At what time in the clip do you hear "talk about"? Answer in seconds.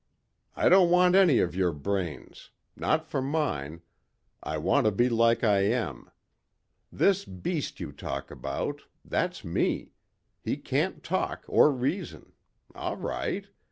7.91-8.81